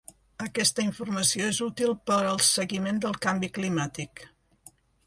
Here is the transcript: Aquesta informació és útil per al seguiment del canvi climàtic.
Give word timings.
Aquesta 0.45 0.85
informació 0.85 1.49
és 1.55 1.59
útil 1.67 1.95
per 2.09 2.19
al 2.31 2.43
seguiment 2.49 3.05
del 3.07 3.17
canvi 3.29 3.53
climàtic. 3.61 4.27